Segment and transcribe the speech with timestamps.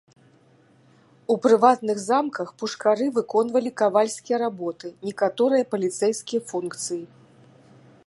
[1.33, 7.03] У прыватных замках пушкары выконвалі кавальскія работы, некаторыя паліцэйскія функцыі.